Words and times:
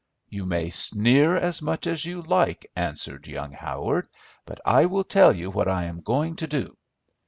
"You 0.29 0.47
may 0.47 0.71
sneer 0.71 1.35
as 1.37 1.61
much 1.61 1.85
as 1.85 2.05
you 2.05 2.23
like," 2.23 2.67
answered 2.75 3.27
young 3.27 3.51
Howard, 3.51 4.07
"but 4.47 4.59
I 4.65 4.85
will 4.87 5.03
tell 5.03 5.35
you 5.35 5.51
what 5.51 5.67
I 5.67 5.83
am 5.83 6.01
going 6.01 6.35
to 6.37 6.47
do. 6.47 6.75